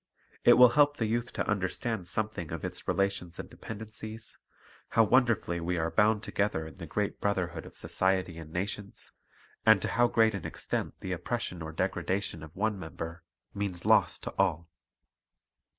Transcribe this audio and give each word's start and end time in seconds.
It 0.43 0.53
will 0.53 0.69
help 0.69 0.97
the 0.97 1.05
youth 1.05 1.31
to 1.33 1.47
understand 1.47 2.07
something 2.07 2.51
of 2.51 2.65
its 2.65 2.87
relations 2.87 3.37
and 3.37 3.47
dependencies, 3.47 4.39
how 4.89 5.03
wonderfully 5.03 5.59
we 5.59 5.77
are 5.77 5.91
bound 5.91 6.23
together 6.23 6.65
in 6.65 6.77
the 6.77 6.87
great 6.87 7.21
brotherhood 7.21 7.67
of 7.67 7.77
society 7.77 8.39
and 8.39 8.51
nations, 8.51 9.11
and 9.63 9.79
to 9.83 9.89
how 9.89 10.07
great 10.07 10.33
an 10.33 10.43
extent 10.43 10.95
the 11.01 11.11
oppression 11.11 11.61
or 11.61 11.71
degradation 11.71 12.41
of 12.41 12.55
one 12.55 12.79
member 12.79 13.21
means 13.53 13.85
loss 13.85 14.17
to 14.17 14.33
all. 14.39 14.67